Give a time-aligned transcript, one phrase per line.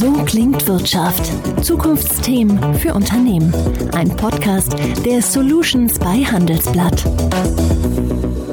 [0.00, 1.30] So klingt Wirtschaft.
[1.62, 3.52] Zukunftsthemen für Unternehmen.
[3.92, 4.74] Ein Podcast
[5.04, 7.04] der Solutions bei Handelsblatt.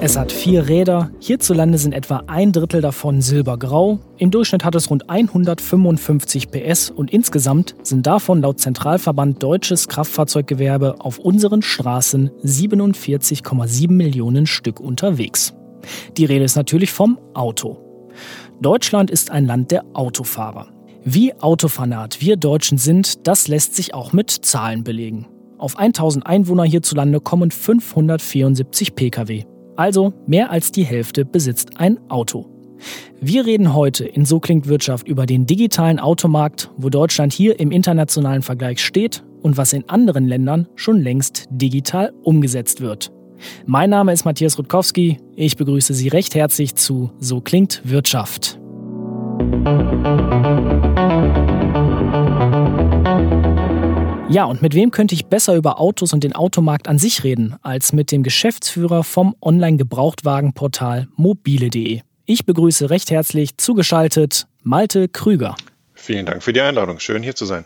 [0.01, 1.09] Es hat vier Räder.
[1.21, 3.99] Hierzulande sind etwa ein Drittel davon silbergrau.
[4.17, 10.95] Im Durchschnitt hat es rund 155 PS und insgesamt sind davon laut Zentralverband Deutsches Kraftfahrzeuggewerbe
[10.99, 15.53] auf unseren Straßen 47,7 Millionen Stück unterwegs.
[16.17, 17.77] Die Rede ist natürlich vom Auto.
[18.59, 20.73] Deutschland ist ein Land der Autofahrer.
[21.09, 25.25] Wie autofanat wir Deutschen sind, das lässt sich auch mit Zahlen belegen.
[25.57, 29.45] Auf 1000 Einwohner hierzulande kommen 574 Pkw.
[29.77, 32.49] Also mehr als die Hälfte besitzt ein Auto.
[33.21, 37.71] Wir reden heute in So klingt Wirtschaft über den digitalen Automarkt, wo Deutschland hier im
[37.71, 43.13] internationalen Vergleich steht und was in anderen Ländern schon längst digital umgesetzt wird.
[43.65, 45.19] Mein Name ist Matthias Rutkowski.
[45.37, 48.59] Ich begrüße Sie recht herzlich zu So klingt Wirtschaft.
[54.29, 57.55] Ja, und mit wem könnte ich besser über Autos und den Automarkt an sich reden,
[57.61, 62.01] als mit dem Geschäftsführer vom Online-Gebrauchtwagenportal mobile.de.
[62.25, 65.55] Ich begrüße recht herzlich zugeschaltet Malte Krüger.
[65.93, 66.99] Vielen Dank für die Einladung.
[66.99, 67.63] Schön hier zu sein.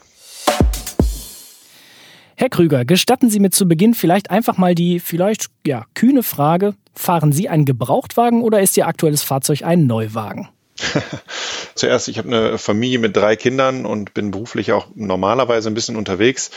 [2.35, 6.75] Herr Krüger, gestatten Sie mir zu Beginn vielleicht einfach mal die vielleicht ja, kühne Frage,
[6.93, 10.47] fahren Sie einen Gebrauchtwagen oder ist Ihr aktuelles Fahrzeug ein Neuwagen?
[11.75, 15.95] Zuerst, ich habe eine Familie mit drei Kindern und bin beruflich auch normalerweise ein bisschen
[15.95, 16.51] unterwegs.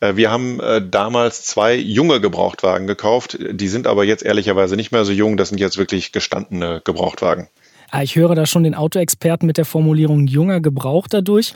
[0.00, 3.38] Äh, wir haben äh, damals zwei junge Gebrauchtwagen gekauft.
[3.40, 5.36] Die sind aber jetzt ehrlicherweise nicht mehr so jung.
[5.36, 7.48] Das sind jetzt wirklich gestandene Gebrauchtwagen.
[7.90, 11.54] Ah, ich höre da schon den Autoexperten mit der Formulierung junger Gebrauchter durch.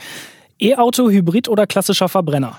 [0.59, 2.59] E-Auto, Hybrid oder klassischer Verbrenner?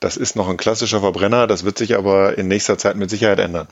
[0.00, 3.40] Das ist noch ein klassischer Verbrenner, das wird sich aber in nächster Zeit mit Sicherheit
[3.40, 3.66] ändern.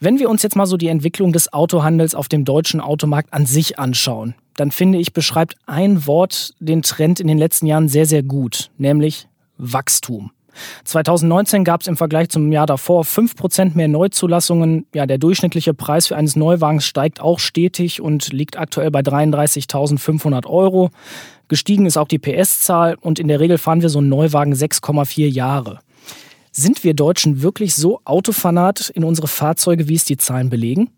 [0.00, 3.46] Wenn wir uns jetzt mal so die Entwicklung des Autohandels auf dem deutschen Automarkt an
[3.46, 8.06] sich anschauen, dann finde ich, beschreibt ein Wort den Trend in den letzten Jahren sehr,
[8.06, 9.26] sehr gut, nämlich
[9.56, 10.30] Wachstum.
[10.84, 14.86] 2019 gab es im Vergleich zum Jahr davor 5% mehr Neuzulassungen.
[14.94, 20.46] Ja, der durchschnittliche Preis für eines Neuwagens steigt auch stetig und liegt aktuell bei 33.500
[20.46, 20.90] Euro.
[21.48, 25.26] Gestiegen ist auch die PS-Zahl und in der Regel fahren wir so einen Neuwagen 6,4
[25.26, 25.80] Jahre.
[26.58, 30.90] Sind wir Deutschen wirklich so autofanat in unsere Fahrzeuge, wie es die Zahlen belegen?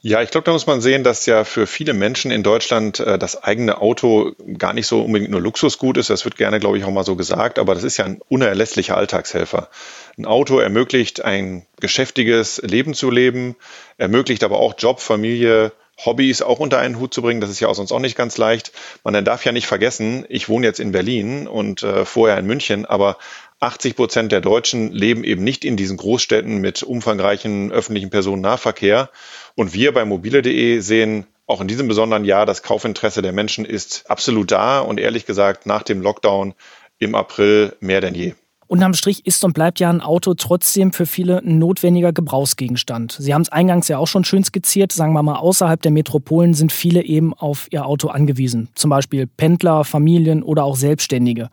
[0.00, 3.16] Ja, ich glaube, da muss man sehen, dass ja für viele Menschen in Deutschland äh,
[3.16, 6.10] das eigene Auto gar nicht so unbedingt nur Luxusgut ist.
[6.10, 8.96] Das wird gerne, glaube ich, auch mal so gesagt, aber das ist ja ein unerlässlicher
[8.96, 9.70] Alltagshelfer.
[10.18, 13.54] Ein Auto ermöglicht ein geschäftiges Leben zu leben,
[13.96, 15.70] ermöglicht aber auch Job, Familie,
[16.04, 17.40] Hobbys auch unter einen Hut zu bringen.
[17.40, 18.72] Das ist ja auch sonst auch nicht ganz leicht.
[19.04, 22.84] Man darf ja nicht vergessen, ich wohne jetzt in Berlin und äh, vorher in München,
[22.84, 23.16] aber
[23.60, 29.10] 80 Prozent der Deutschen leben eben nicht in diesen Großstädten mit umfangreichen öffentlichen Personennahverkehr.
[29.54, 34.04] Und wir bei mobile.de sehen auch in diesem besonderen Jahr, das Kaufinteresse der Menschen ist
[34.10, 36.54] absolut da und ehrlich gesagt nach dem Lockdown
[36.98, 38.34] im April mehr denn je.
[38.66, 43.16] Unterm Strich ist und bleibt ja ein Auto trotzdem für viele ein notwendiger Gebrauchsgegenstand.
[43.20, 44.90] Sie haben es eingangs ja auch schon schön skizziert.
[44.90, 48.70] Sagen wir mal, außerhalb der Metropolen sind viele eben auf ihr Auto angewiesen.
[48.74, 51.50] Zum Beispiel Pendler, Familien oder auch Selbstständige.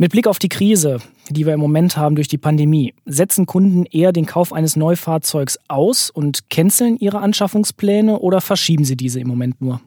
[0.00, 3.84] Mit Blick auf die Krise, die wir im Moment haben durch die Pandemie, setzen Kunden
[3.84, 9.26] eher den Kauf eines Neufahrzeugs aus und canceln ihre Anschaffungspläne oder verschieben sie diese im
[9.26, 9.80] Moment nur?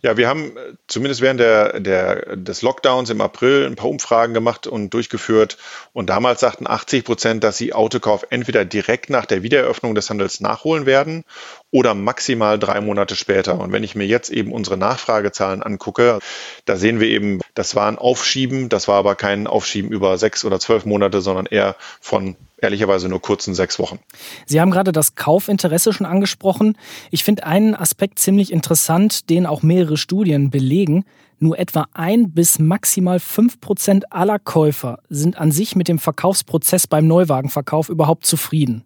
[0.00, 4.32] Ja, wir haben äh, zumindest während der, der, des Lockdowns im April ein paar Umfragen
[4.32, 5.58] gemacht und durchgeführt.
[5.92, 10.40] Und damals sagten 80 Prozent, dass sie Autokauf entweder direkt nach der Wiedereröffnung des Handels
[10.40, 11.24] nachholen werden
[11.72, 13.58] oder maximal drei Monate später.
[13.58, 16.18] Und wenn ich mir jetzt eben unsere Nachfragezahlen angucke,
[16.66, 20.44] da sehen wir eben, das war ein Aufschieben, das war aber kein Aufschieben über sechs
[20.44, 23.98] oder zwölf Monate, sondern eher von ehrlicherweise nur kurzen sechs Wochen.
[24.46, 26.76] Sie haben gerade das Kaufinteresse schon angesprochen.
[27.10, 31.04] Ich finde einen Aspekt ziemlich interessant, den auch mehrere Studien belegen.
[31.38, 36.86] Nur etwa ein bis maximal fünf Prozent aller Käufer sind an sich mit dem Verkaufsprozess
[36.86, 38.84] beim Neuwagenverkauf überhaupt zufrieden.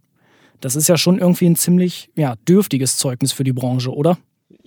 [0.61, 4.19] Das ist ja schon irgendwie ein ziemlich ja, dürftiges Zeugnis für die Branche, oder?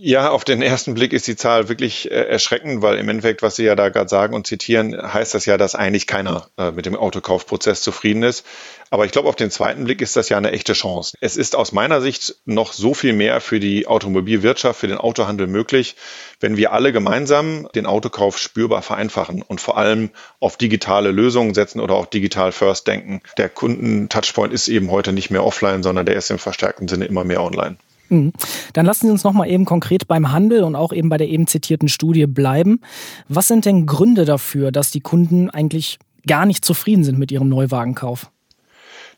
[0.01, 3.57] Ja, auf den ersten Blick ist die Zahl wirklich äh, erschreckend, weil im Endeffekt, was
[3.57, 6.85] Sie ja da gerade sagen und zitieren, heißt das ja, dass eigentlich keiner äh, mit
[6.85, 8.45] dem Autokaufprozess zufrieden ist.
[8.91, 11.17] Aber ich glaube, auf den zweiten Blick ist das ja eine echte Chance.
[11.19, 15.47] Es ist aus meiner Sicht noch so viel mehr für die Automobilwirtschaft, für den Autohandel
[15.47, 15.97] möglich,
[16.39, 21.81] wenn wir alle gemeinsam den Autokauf spürbar vereinfachen und vor allem auf digitale Lösungen setzen
[21.81, 23.21] oder auch digital first denken.
[23.37, 27.25] Der Kunden-Touchpoint ist eben heute nicht mehr offline, sondern der ist im verstärkten Sinne immer
[27.25, 27.75] mehr online.
[28.09, 28.33] Mhm.
[28.73, 31.29] Dann lassen Sie uns noch mal eben konkret beim Handel und auch eben bei der
[31.29, 32.81] eben zitierten Studie bleiben.
[33.27, 37.49] Was sind denn Gründe dafür, dass die Kunden eigentlich gar nicht zufrieden sind mit ihrem
[37.49, 38.31] Neuwagenkauf?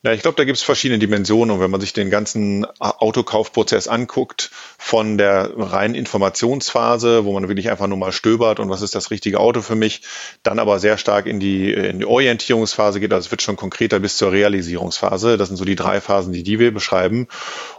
[0.04, 1.52] Na, ich glaube, da gibt es verschiedene Dimensionen.
[1.52, 4.50] Und wenn man sich den ganzen Autokaufprozess anguckt,
[4.80, 9.12] von der reinen Informationsphase, wo man wirklich einfach nur mal stöbert und was ist das
[9.12, 10.02] richtige Auto für mich,
[10.42, 14.00] dann aber sehr stark in die, in die Orientierungsphase geht, also es wird schon konkreter
[14.00, 15.38] bis zur Realisierungsphase.
[15.38, 17.28] Das sind so die drei Phasen, die, die wir beschreiben.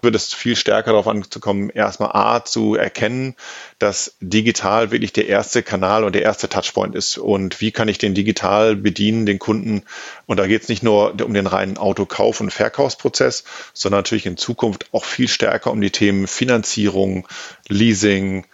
[0.01, 3.35] Wird es viel stärker darauf anzukommen, erstmal A zu erkennen,
[3.81, 7.19] dass digital wirklich der erste Kanal und der erste Touchpoint ist.
[7.19, 9.83] Und wie kann ich den digital bedienen, den Kunden?
[10.27, 11.79] Und da geht es nicht nur um den reinen
[12.13, 17.27] Autokauf- und Verkaufsprozess, sondern natürlich in Zukunft auch viel stärker um die Themen Finanzierung,
[17.69, 18.47] Leasing,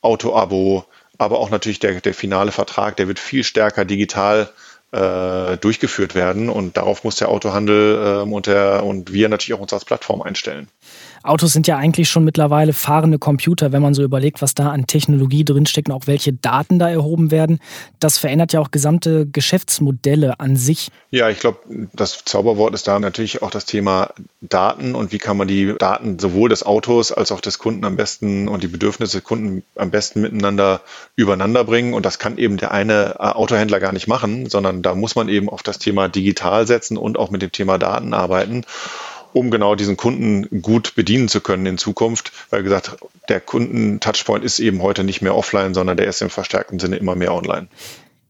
[0.00, 0.86] Autoabo,
[1.18, 4.50] aber auch natürlich der, der finale Vertrag, der wird viel stärker digital
[4.92, 6.48] äh, durchgeführt werden.
[6.48, 10.22] Und darauf muss der Autohandel äh, und, der, und wir natürlich auch uns als Plattform
[10.22, 10.68] einstellen.
[11.22, 14.88] Autos sind ja eigentlich schon mittlerweile fahrende Computer, wenn man so überlegt, was da an
[14.88, 17.60] Technologie drinsteckt und auch welche Daten da erhoben werden.
[18.00, 20.90] Das verändert ja auch gesamte Geschäftsmodelle an sich.
[21.10, 21.58] Ja, ich glaube,
[21.92, 24.10] das Zauberwort ist da natürlich auch das Thema
[24.40, 27.96] Daten und wie kann man die Daten sowohl des Autos als auch des Kunden am
[27.96, 30.80] besten und die Bedürfnisse des Kunden am besten miteinander
[31.14, 31.94] übereinander bringen.
[31.94, 35.48] Und das kann eben der eine Autohändler gar nicht machen, sondern da muss man eben
[35.48, 38.64] auf das Thema digital setzen und auch mit dem Thema Daten arbeiten
[39.32, 42.32] um genau diesen Kunden gut bedienen zu können in Zukunft.
[42.50, 42.96] Weil gesagt,
[43.28, 47.14] der Kunden-Touchpoint ist eben heute nicht mehr offline, sondern der ist im verstärkten Sinne immer
[47.14, 47.68] mehr online.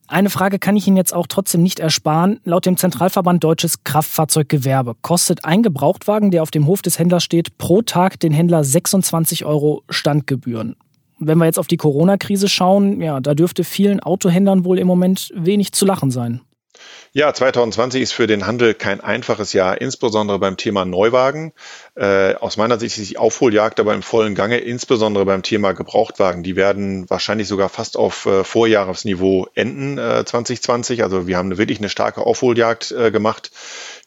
[0.08, 2.38] Eine Frage kann ich Ihnen jetzt auch trotzdem nicht ersparen.
[2.44, 7.56] Laut dem Zentralverband Deutsches Kraftfahrzeuggewerbe kostet ein Gebrauchtwagen, der auf dem Hof des Händlers steht,
[7.56, 10.76] pro Tag den Händler 26 Euro Standgebühren.
[11.24, 15.32] Wenn wir jetzt auf die Corona-Krise schauen, ja, da dürfte vielen Autohändlern wohl im Moment
[15.36, 16.40] wenig zu lachen sein.
[17.12, 21.52] Ja, 2020 ist für den Handel kein einfaches Jahr, insbesondere beim Thema Neuwagen.
[21.94, 26.42] Äh, aus meiner Sicht ist die Aufholjagd aber im vollen Gange, insbesondere beim Thema Gebrauchtwagen.
[26.42, 31.02] Die werden wahrscheinlich sogar fast auf äh, Vorjahresniveau enden äh, 2020.
[31.02, 33.50] Also wir haben wirklich eine starke Aufholjagd äh, gemacht.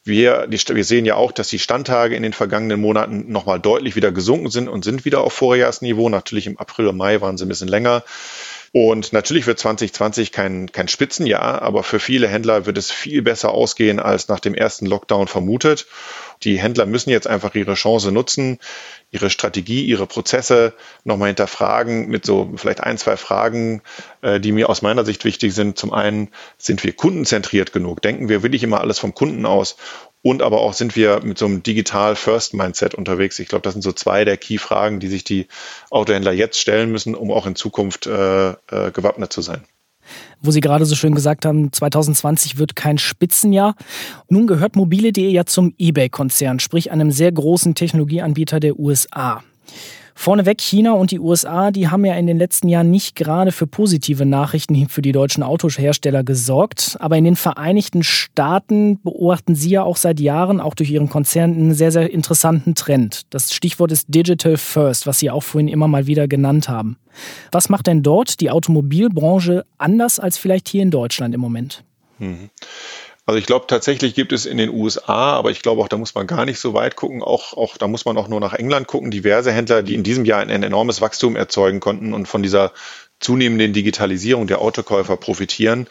[0.06, 3.96] Wir, die, wir sehen ja auch, dass die Standtage in den vergangenen Monaten nochmal deutlich
[3.96, 6.10] wieder gesunken sind und sind wieder auf Vorjahresniveau.
[6.10, 8.04] Natürlich im April und Mai waren sie ein bisschen länger.
[8.77, 13.51] Und natürlich wird 2020 kein, kein Spitzenjahr, aber für viele Händler wird es viel besser
[13.54, 15.88] ausgehen als nach dem ersten Lockdown vermutet.
[16.44, 18.60] Die Händler müssen jetzt einfach ihre Chance nutzen,
[19.12, 20.74] ihre Strategie, ihre Prozesse
[21.06, 23.81] nochmal hinterfragen mit so vielleicht ein, zwei Fragen,
[24.22, 25.77] äh, die mir aus meiner Sicht wichtig sind.
[25.80, 26.27] Zum einen,
[26.57, 28.01] sind wir kundenzentriert genug?
[28.01, 29.77] Denken wir wirklich immer alles vom Kunden aus?
[30.25, 33.38] Und aber auch sind wir mit so einem Digital-First-Mindset unterwegs.
[33.38, 35.45] Ich glaube, das sind so zwei der Key-Fragen, die sich die
[35.92, 38.56] Autohändler jetzt stellen müssen, um auch in Zukunft äh, äh,
[38.92, 39.62] gewappnet zu sein
[40.39, 43.74] wo Sie gerade so schön gesagt haben, 2020 wird kein Spitzenjahr.
[44.30, 49.44] Nun gehört mobile.de ja zum eBay-Konzern, sprich einem sehr großen Technologieanbieter der USA.
[50.18, 53.68] Vorneweg China und die USA, die haben ja in den letzten Jahren nicht gerade für
[53.68, 56.96] positive Nachrichten für die deutschen Autohersteller gesorgt.
[57.02, 61.54] Aber in den Vereinigten Staaten beobachten sie ja auch seit Jahren, auch durch ihren Konzern,
[61.54, 63.24] einen sehr, sehr interessanten Trend.
[63.30, 66.98] Das Stichwort ist Digital First, was Sie auch vorhin immer mal wieder genannt haben.
[67.52, 71.84] Was macht denn dort die Automobilbranche anders als vielleicht hier in Deutschland im Moment?
[72.20, 72.50] Mhm.
[73.27, 76.13] Also ich glaube, tatsächlich gibt es in den USA, aber ich glaube auch, da muss
[76.13, 77.24] man gar nicht so weit gucken.
[77.24, 79.10] Auch, auch da muss man auch nur nach England gucken.
[79.10, 82.72] Diverse Händler, die in diesem Jahr ein, ein enormes Wachstum erzeugen konnten und von dieser
[83.19, 85.88] zunehmenden Digitalisierung der Autokäufer profitieren.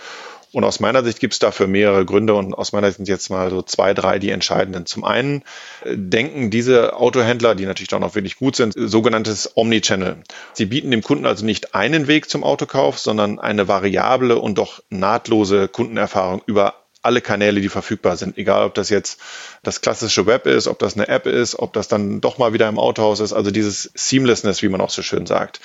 [0.53, 3.29] Und aus meiner Sicht gibt es dafür mehrere Gründe und aus meiner Sicht sind jetzt
[3.29, 4.87] mal so zwei, drei die entscheidenden.
[4.87, 5.43] Zum einen
[5.85, 10.19] äh, denken diese Autohändler, die natürlich auch noch wirklich gut sind, sogenanntes Omnichannel.
[10.53, 14.81] Sie bieten dem Kunden also nicht einen Weg zum Autokauf, sondern eine variable und doch
[14.91, 18.39] nahtlose Kundenerfahrung über alle Kanäle, die verfügbar sind.
[18.39, 19.21] Egal, ob das jetzt
[19.63, 22.69] das klassische Web ist, ob das eine App ist, ob das dann doch mal wieder
[22.69, 23.33] im Autohaus ist.
[23.33, 25.61] Also dieses Seamlessness, wie man auch so schön sagt.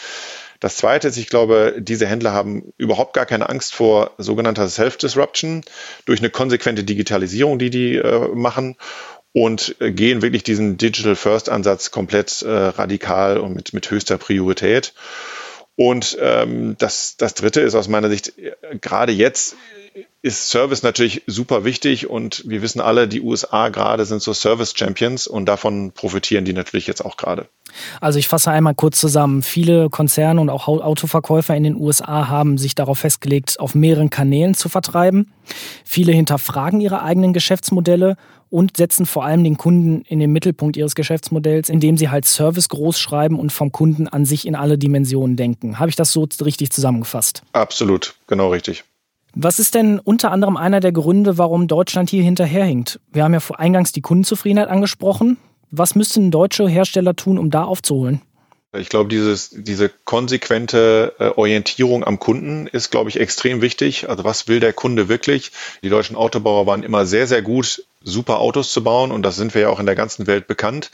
[0.60, 5.64] Das zweite ist, ich glaube, diese Händler haben überhaupt gar keine Angst vor sogenannter Self-Disruption
[6.06, 8.76] durch eine konsequente Digitalisierung, die die äh, machen
[9.32, 14.18] und äh, gehen wirklich diesen Digital First Ansatz komplett äh, radikal und mit, mit höchster
[14.18, 14.94] Priorität.
[15.76, 19.56] Und ähm, das, das Dritte ist aus meiner Sicht, äh, gerade jetzt
[20.22, 24.74] ist Service natürlich super wichtig und wir wissen alle, die USA gerade sind so Service
[24.76, 27.48] Champions und davon profitieren die natürlich jetzt auch gerade.
[28.02, 29.42] Also ich fasse einmal kurz zusammen.
[29.42, 34.56] Viele Konzerne und auch Autoverkäufer in den USA haben sich darauf festgelegt, auf mehreren Kanälen
[34.56, 35.32] zu vertreiben.
[35.86, 38.18] Viele hinterfragen ihre eigenen Geschäftsmodelle
[38.50, 42.70] und setzen vor allem den Kunden in den Mittelpunkt ihres Geschäftsmodells, indem sie halt Service
[42.70, 45.80] groß schreiben und vom Kunden an sich in alle Dimensionen denken.
[45.80, 47.44] Habe ich das so richtig zusammengefasst?
[47.54, 48.84] Absolut, genau richtig.
[49.36, 53.00] Was ist denn unter anderem einer der Gründe, warum Deutschland hier hinterherhinkt?
[53.12, 55.38] Wir haben ja eingangs die Kundenzufriedenheit angesprochen.
[55.72, 58.22] Was müssten deutsche Hersteller tun, um da aufzuholen?
[58.78, 64.10] Ich glaube, dieses, diese konsequente äh, Orientierung am Kunden ist, glaube ich, extrem wichtig.
[64.10, 65.52] Also was will der Kunde wirklich?
[65.82, 69.54] Die deutschen Autobauer waren immer sehr, sehr gut super Autos zu bauen und das sind
[69.54, 70.90] wir ja auch in der ganzen Welt bekannt.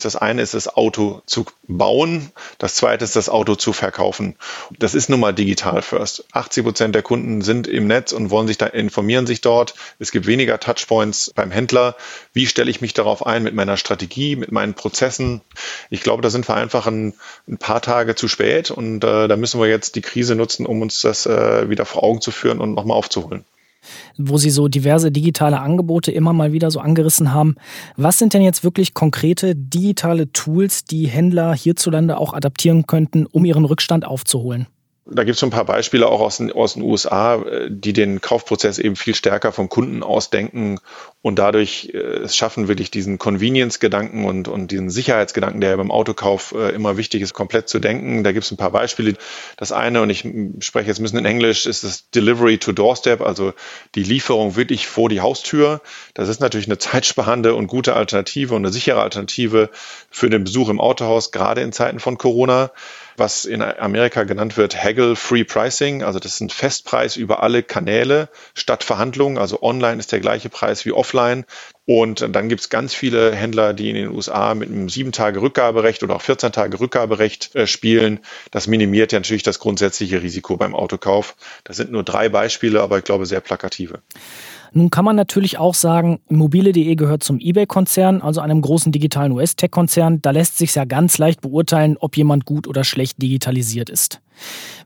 [0.00, 4.36] Das eine ist das Auto zu bauen, das zweite ist das Auto zu verkaufen.
[4.78, 6.24] Das ist nun mal digital first.
[6.32, 9.74] 80 Prozent der Kunden sind im Netz und wollen sich da informieren sich dort.
[10.00, 11.94] Es gibt weniger Touchpoints beim Händler.
[12.32, 15.42] Wie stelle ich mich darauf ein mit meiner Strategie, mit meinen Prozessen?
[15.88, 17.14] Ich glaube, da sind wir einfach ein,
[17.48, 20.82] ein paar Tage zu spät und äh, da müssen wir jetzt die Krise nutzen, um
[20.82, 23.44] uns das äh, wieder vor Augen zu führen und nochmal aufzuholen
[24.16, 27.56] wo Sie so diverse digitale Angebote immer mal wieder so angerissen haben.
[27.96, 33.44] Was sind denn jetzt wirklich konkrete digitale Tools, die Händler hierzulande auch adaptieren könnten, um
[33.44, 34.66] ihren Rückstand aufzuholen?
[35.06, 38.20] Da gibt es ein paar Beispiele auch aus den, aus den USA, äh, die den
[38.20, 40.78] Kaufprozess eben viel stärker vom Kunden ausdenken
[41.22, 45.90] und dadurch äh, es schaffen, wirklich diesen Convenience-Gedanken und, und diesen Sicherheitsgedanken, der ja beim
[45.90, 48.24] Autokauf äh, immer wichtig ist, komplett zu denken.
[48.24, 49.14] Da gibt es ein paar Beispiele.
[49.56, 50.20] Das eine, und ich
[50.60, 53.54] spreche jetzt ein bisschen in Englisch, ist das Delivery to Doorstep, also
[53.94, 55.80] die Lieferung wirklich vor die Haustür.
[56.14, 59.70] Das ist natürlich eine zeitsparende und gute Alternative und eine sichere Alternative
[60.10, 62.70] für den Besuch im Autohaus, gerade in Zeiten von Corona
[63.20, 66.02] was in Amerika genannt wird Haggle Free Pricing.
[66.02, 69.38] Also das ist ein Festpreis über alle Kanäle statt Verhandlungen.
[69.38, 71.44] Also online ist der gleiche Preis wie offline.
[71.86, 76.16] Und dann gibt es ganz viele Händler, die in den USA mit einem 7-Tage-Rückgaberecht oder
[76.16, 78.18] auch 14-Tage-Rückgaberecht äh, spielen.
[78.50, 81.36] Das minimiert ja natürlich das grundsätzliche Risiko beim Autokauf.
[81.62, 84.00] Das sind nur drei Beispiele, aber ich glaube sehr plakative.
[84.72, 90.22] Nun kann man natürlich auch sagen, mobile.de gehört zum eBay-Konzern, also einem großen digitalen US-Tech-Konzern.
[90.22, 94.20] Da lässt sich ja ganz leicht beurteilen, ob jemand gut oder schlecht digitalisiert ist.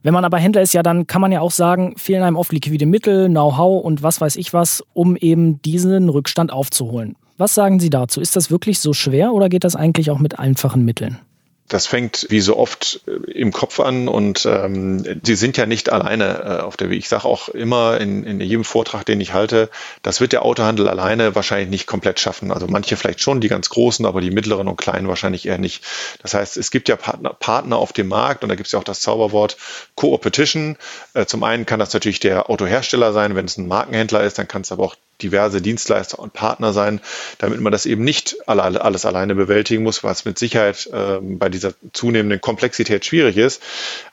[0.03, 2.51] Wenn man aber Händler ist, ja, dann kann man ja auch sagen, fehlen einem oft
[2.51, 7.15] liquide Mittel, Know-how und was weiß ich was, um eben diesen Rückstand aufzuholen.
[7.37, 8.21] Was sagen Sie dazu?
[8.21, 11.19] Ist das wirklich so schwer oder geht das eigentlich auch mit einfachen Mitteln?
[11.67, 15.91] Das fängt wie so oft äh, im Kopf an und ähm, sie sind ja nicht
[15.91, 16.99] alleine äh, auf der Weg.
[16.99, 19.69] Ich sage auch immer in, in jedem Vortrag, den ich halte,
[20.03, 22.51] das wird der Autohandel alleine wahrscheinlich nicht komplett schaffen.
[22.51, 25.83] Also manche vielleicht schon, die ganz großen, aber die mittleren und kleinen wahrscheinlich eher nicht.
[26.21, 28.79] Das heißt, es gibt ja Partner, Partner auf dem Markt und da gibt es ja
[28.79, 29.57] auch das Zauberwort
[29.95, 30.77] Co-Opetition.
[31.13, 34.47] Äh, zum einen kann das natürlich der Autohersteller sein, wenn es ein Markenhändler ist, dann
[34.47, 36.99] kann es aber auch diverse Dienstleister und Partner sein,
[37.37, 41.49] damit man das eben nicht alle, alles alleine bewältigen muss, was mit Sicherheit äh, bei
[41.49, 43.61] dieser zunehmenden Komplexität schwierig ist.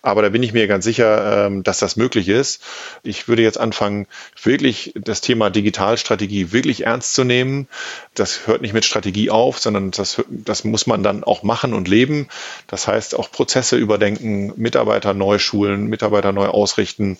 [0.01, 2.63] Aber da bin ich mir ganz sicher, äh, dass das möglich ist.
[3.03, 4.07] Ich würde jetzt anfangen,
[4.43, 7.69] wirklich das Thema Digitalstrategie wirklich ernst zu nehmen.
[8.15, 11.89] Das hört nicht mit Strategie auf, sondern das, das muss man dann auch machen und
[11.89, 12.29] leben.
[12.67, 17.19] Das heißt auch Prozesse überdenken, Mitarbeiter neu schulen, Mitarbeiter neu ausrichten.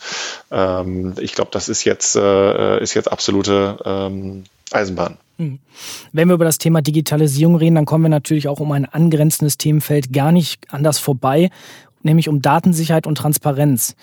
[0.51, 5.19] Ähm, ich glaube, das ist jetzt, äh, ist jetzt absolute ähm, Eisenbahn.
[5.39, 5.59] Hm.
[6.13, 9.59] Wenn wir über das Thema Digitalisierung reden, dann kommen wir natürlich auch um ein angrenzendes
[9.59, 11.51] Themenfeld gar nicht anders vorbei,
[12.03, 13.97] nämlich um Datensicherheit und Transparenz.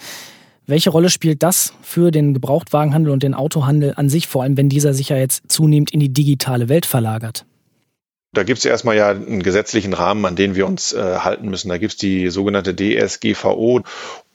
[0.66, 4.70] Welche Rolle spielt das für den Gebrauchtwagenhandel und den Autohandel an sich, vor allem wenn
[4.70, 7.46] dieser sich ja jetzt zunehmend in die digitale Welt verlagert?
[8.34, 11.70] Da gibt es erstmal ja einen gesetzlichen Rahmen, an den wir uns äh, halten müssen.
[11.70, 13.82] Da gibt es die sogenannte DSGVO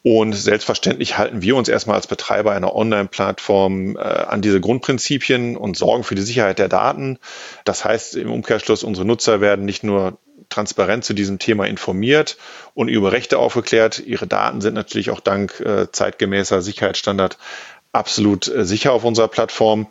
[0.06, 5.78] und selbstverständlich halten wir uns erstmal als Betreiber einer Online-Plattform äh, an diese Grundprinzipien und
[5.78, 7.18] sorgen für die Sicherheit der Daten.
[7.64, 10.18] Das heißt im Umkehrschluss, unsere Nutzer werden nicht nur
[10.50, 12.36] transparent zu diesem Thema informiert
[12.74, 13.98] und über Rechte aufgeklärt.
[13.98, 17.38] Ihre Daten sind natürlich auch dank äh, zeitgemäßer Sicherheitsstandard
[17.94, 19.86] absolut äh, sicher auf unserer Plattform.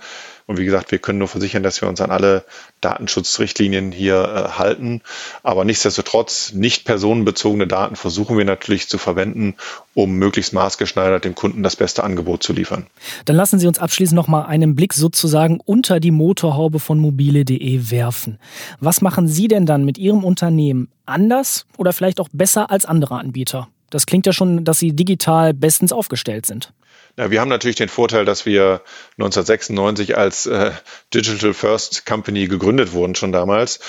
[0.46, 2.44] Und wie gesagt, wir können nur versichern, dass wir uns an alle
[2.82, 5.02] Datenschutzrichtlinien hier äh, halten.
[5.42, 9.56] Aber nichtsdestotrotz, nicht personenbezogene Daten versuchen wir natürlich zu verwenden,
[9.94, 12.88] um möglichst maßgeschneidert dem Kunden das beste Angebot zu liefern.
[13.26, 17.92] Dann lassen Sie uns abschließend noch mal einen Blick sozusagen unter die Motorhaube von mobile.de
[17.92, 18.40] werfen.
[18.80, 23.16] Was machen Sie denn dann mit Ihrem Unternehmen anders oder vielleicht auch besser als andere
[23.16, 23.68] Anbieter?
[23.94, 26.74] Das klingt ja schon, dass Sie digital bestens aufgestellt sind.
[27.16, 28.82] Ja, wir haben natürlich den Vorteil, dass wir
[29.20, 30.72] 1996 als äh,
[31.14, 33.80] Digital First Company gegründet wurden, schon damals.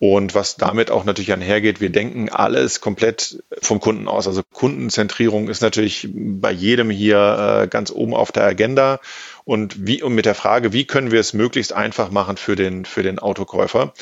[0.00, 4.26] Und was damit auch natürlich einhergeht, wir denken alles komplett vom Kunden aus.
[4.26, 8.98] Also Kundenzentrierung ist natürlich bei jedem hier äh, ganz oben auf der Agenda.
[9.44, 12.84] Und wie, und mit der Frage, wie können wir es möglichst einfach machen für den,
[12.84, 13.94] für den Autokäufer?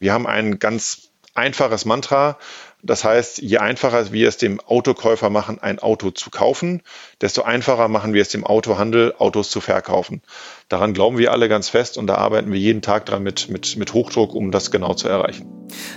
[0.00, 2.36] Wir haben ein ganz einfaches Mantra.
[2.86, 6.82] Das heißt, je einfacher wir es dem Autokäufer machen, ein Auto zu kaufen,
[7.22, 10.20] desto einfacher machen wir es dem Autohandel, Autos zu verkaufen.
[10.68, 13.76] Daran glauben wir alle ganz fest und da arbeiten wir jeden Tag dran mit, mit,
[13.76, 15.46] mit Hochdruck, um das genau zu erreichen.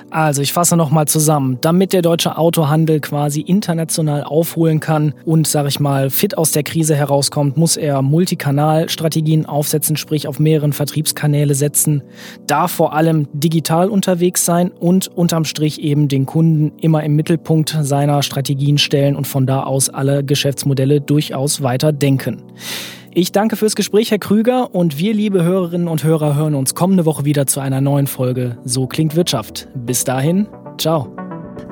[0.09, 1.57] Also ich fasse nochmal zusammen.
[1.61, 6.63] Damit der deutsche Autohandel quasi international aufholen kann und, sage ich mal, fit aus der
[6.63, 12.03] Krise herauskommt, muss er Multikanalstrategien aufsetzen, sprich auf mehreren Vertriebskanäle setzen,
[12.45, 17.77] darf vor allem digital unterwegs sein und unterm Strich eben den Kunden immer im Mittelpunkt
[17.81, 22.43] seiner Strategien stellen und von da aus alle Geschäftsmodelle durchaus weiter denken.
[23.13, 27.05] Ich danke fürs Gespräch, Herr Krüger, und wir, liebe Hörerinnen und Hörer, hören uns kommende
[27.05, 29.67] Woche wieder zu einer neuen Folge So klingt Wirtschaft.
[29.73, 31.07] Bis dahin, ciao.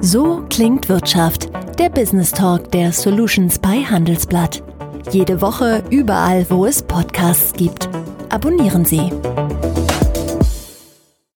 [0.02, 4.64] So klingt Wirtschaft, der Business Talk der Solutions bei Handelsblatt.
[5.12, 7.90] Jede Woche überall, wo es Podcasts gibt.
[8.30, 9.12] Abonnieren Sie.